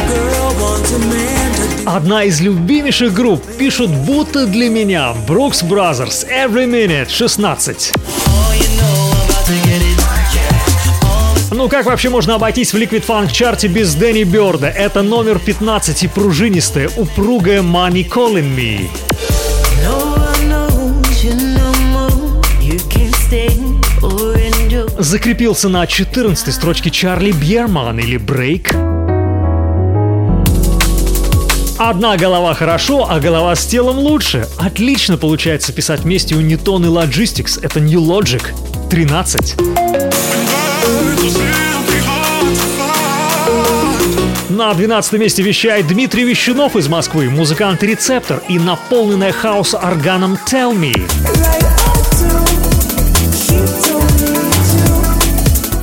[0.08, 0.54] girl.
[0.60, 5.16] Want a man to Одна из любимейших групп пишут будто для меня.
[5.28, 7.91] Brooks Brothers, Every Minute, 16.
[11.52, 14.68] Ну как вообще можно обойтись в Liquid Funk чарте без Дэнни Бёрда?
[14.68, 18.89] Это номер 15 и пружинистая, упругая Money Calling Me.
[25.06, 28.76] Закрепился на 14 строчке Чарли Бьерман или Break.
[31.78, 34.47] Одна голова хорошо, а голова с телом лучше.
[34.58, 37.60] Отлично получается писать вместе Унитон и Logistics.
[37.62, 38.41] Это New Logic.
[38.89, 39.56] 13.
[44.49, 50.76] На 12 месте вещает Дмитрий Вещунов из Москвы, музыкант Рецептор и наполненная хаоса органом Tell
[50.76, 51.64] Me.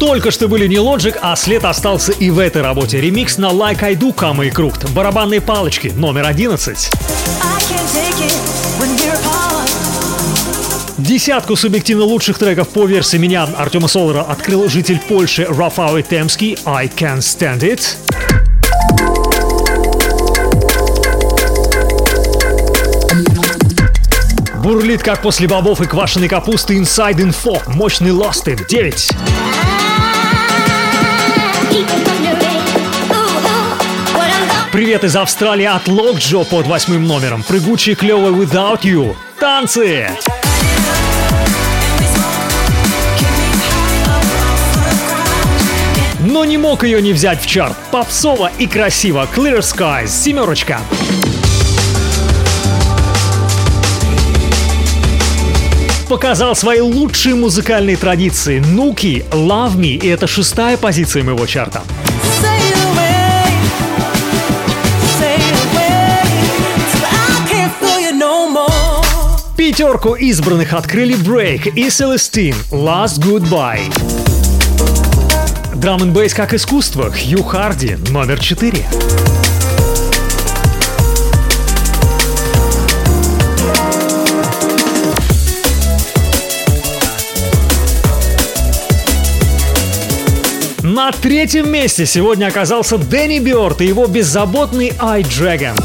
[0.02, 3.00] Только что были не Logic, а след остался и в этой работе.
[3.00, 4.90] Ремикс на Like I Do Кама и Крукт.
[4.90, 6.76] Барабанные палочки, номер 11.
[6.76, 8.34] I can't take it
[8.80, 9.70] when we're apart.
[10.98, 16.88] Десятку субъективно лучших треков по версии меня Артема Солера открыл житель Польши Рафаэль Темский «I
[16.88, 17.96] Can't Stand It».
[24.64, 27.62] Бурлит, как после бобов и квашеной капусты Inside Info.
[27.68, 28.66] Мощный Lost It.
[28.68, 29.61] 9.
[34.72, 37.42] Привет из Австралии от Локджо под восьмым номером.
[37.42, 39.14] Прыгучий клевый Without You.
[39.38, 40.08] Танцы!
[46.20, 47.76] Но не мог ее не взять в чарт.
[47.90, 49.28] Попсово и красиво.
[49.36, 50.08] Clear Skies.
[50.08, 50.80] Семерочка.
[56.08, 58.60] Показал свои лучшие музыкальные традиции.
[58.60, 59.98] Нуки, Love Me.
[59.98, 61.82] И это шестая позиция моего чарта.
[69.62, 73.78] Пятерку избранных открыли Break и Celestine Last Goodbye.
[75.76, 77.12] Драм н бейс как искусство.
[77.12, 78.84] Хью Харди, номер 4.
[90.82, 95.80] На третьем месте сегодня оказался Дэнни Бёрд и его беззаботный I Dragon.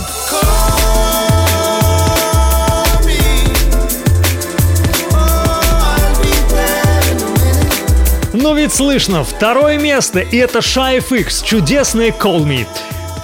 [8.48, 12.66] Но ведь слышно, второе место, и это FX, чудесный Call Me.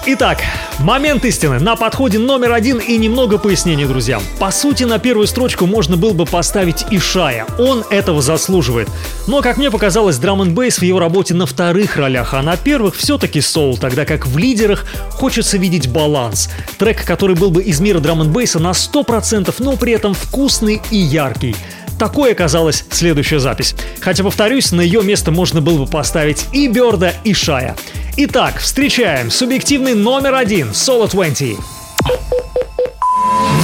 [0.04, 0.42] Итак,
[0.80, 1.58] момент истины.
[1.58, 4.20] На подходе номер один и немного пояснений, друзья.
[4.38, 7.46] По сути, на первую строчку можно было бы поставить и Шая.
[7.58, 8.90] Он этого заслуживает.
[9.26, 12.94] Но, как мне показалось, драм н в его работе на вторых ролях, а на первых
[12.94, 16.50] все-таки соул, тогда как в лидерах хочется видеть баланс.
[16.76, 20.98] Трек, который был бы из мира драм н на 100%, но при этом вкусный и
[20.98, 21.56] яркий.
[21.98, 23.74] Такой оказалась следующая запись.
[24.00, 27.76] Хотя, повторюсь, на ее место можно было бы поставить и Берда, и Шая.
[28.16, 31.56] Итак, встречаем субъективный номер один Solo 20.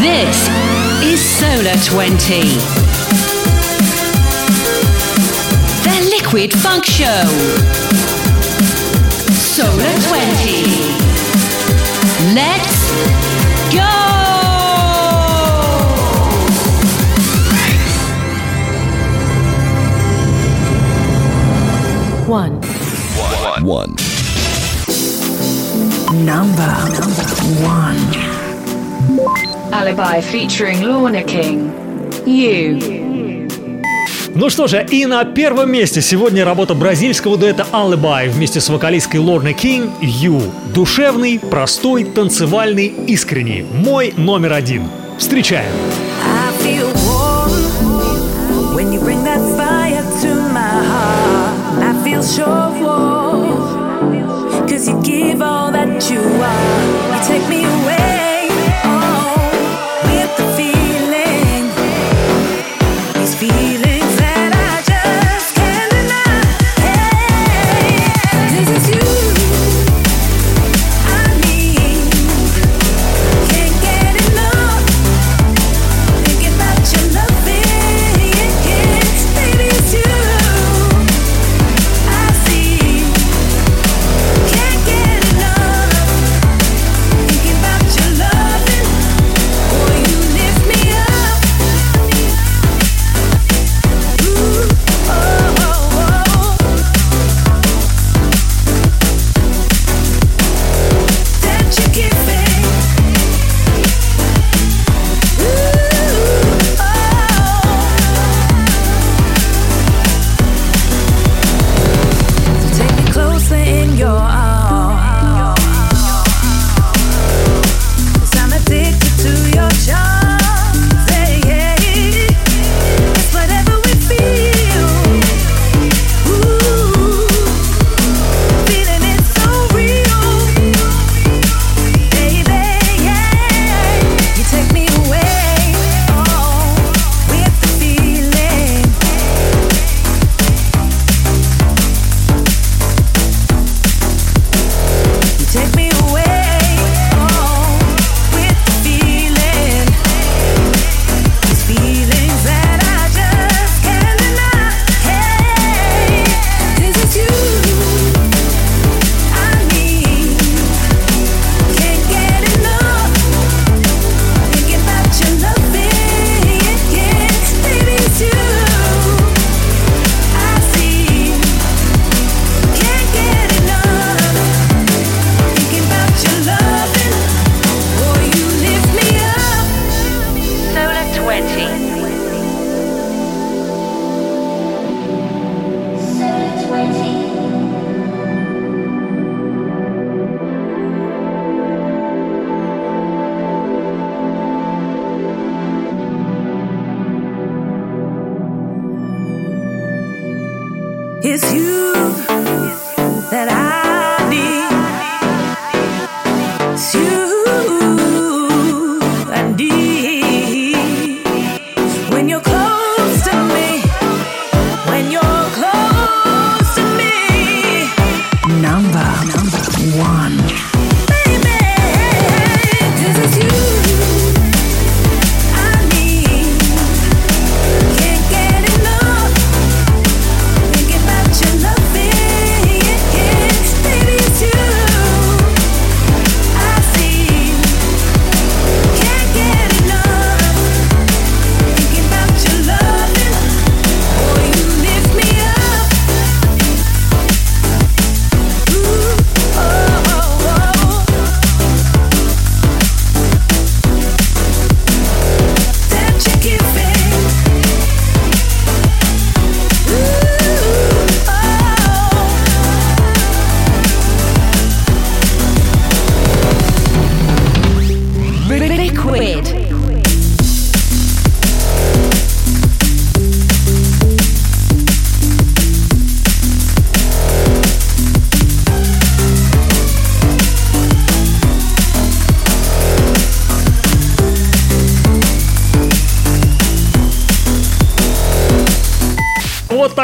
[0.00, 0.50] This
[1.02, 2.44] is Solar 20.
[5.84, 7.28] The Liquid Funk Show.
[9.54, 11.00] Solar 20.
[12.34, 12.90] Let's
[13.72, 13.99] go!
[22.30, 22.60] One.
[23.62, 23.96] One.
[26.24, 26.72] Number
[27.66, 27.98] one.
[29.72, 31.72] Alibi featuring Lorna King.
[32.24, 33.48] You.
[34.36, 39.18] Ну что же, и на первом месте сегодня работа бразильского дуэта Alibi вместе с вокалисткой
[39.18, 40.40] Лорной Кинг «You».
[40.72, 43.66] Душевный, простой, танцевальный, искренний.
[43.74, 44.88] Мой номер один.
[45.18, 45.72] Встречаем.
[46.22, 47.09] I feel
[52.36, 52.80] feel sure
[54.68, 57.16] cause you give all that you are.
[57.16, 57.99] You take me away,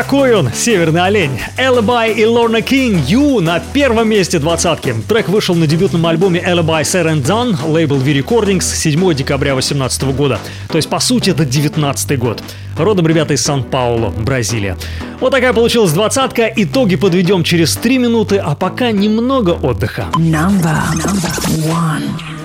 [0.06, 1.40] такой он, северный олень.
[1.58, 4.94] Alibi и Lorna King Ю на первом месте двадцатки.
[5.08, 10.04] Трек вышел на дебютном альбоме Alibi Said and Done, лейбл V Recordings, 7 декабря 2018
[10.16, 10.38] года.
[10.68, 12.40] То есть, по сути, это 19 год.
[12.78, 14.76] Родом ребята из Сан-Пауло, Бразилия.
[15.18, 16.52] Вот такая получилась двадцатка.
[16.54, 20.06] Итоги подведем через 3 минуты, а пока немного отдыха.
[20.14, 20.78] Number
[21.64, 22.35] one.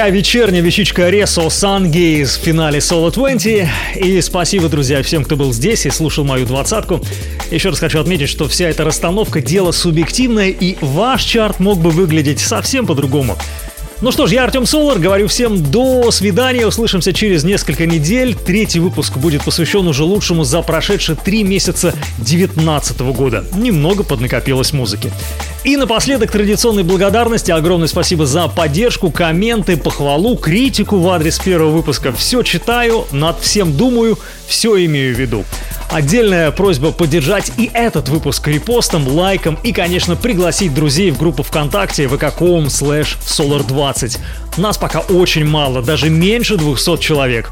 [0.00, 3.68] Такая вечерняя вещичка Ресо Сангейз в финале Solo 20.
[3.96, 7.02] И спасибо, друзья, всем, кто был здесь и слушал мою двадцатку.
[7.50, 11.90] Еще раз хочу отметить, что вся эта расстановка– дело субъективное, и ваш чарт мог бы
[11.90, 13.36] выглядеть совсем по-другому.
[14.02, 18.34] Ну что ж, я Артем Солар, говорю всем до свидания, услышимся через несколько недель.
[18.34, 23.44] Третий выпуск будет посвящен уже лучшему за прошедшие три месяца 2019 года.
[23.54, 25.12] Немного поднакопилось музыки.
[25.64, 27.50] И напоследок традиционной благодарности.
[27.50, 32.10] Огромное спасибо за поддержку, комменты, похвалу, критику в адрес первого выпуска.
[32.12, 35.44] Все читаю, над всем думаю, все имею в виду.
[35.90, 42.04] Отдельная просьба поддержать и этот выпуск репостом, лайком и, конечно, пригласить друзей в группу ВКонтакте
[42.04, 43.18] vk.com slash
[43.90, 44.18] solar20.
[44.56, 47.50] Нас пока очень мало, даже меньше 200 человек.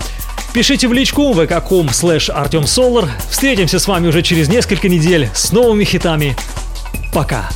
[0.52, 2.65] Пишите в личку vk.com slash Артем.
[3.31, 6.36] Встретимся с вами уже через несколько недель с новыми хитами.
[7.12, 7.48] Пока.